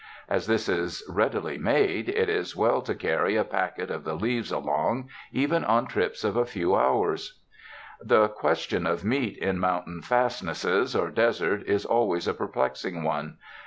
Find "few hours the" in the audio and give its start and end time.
6.43-8.27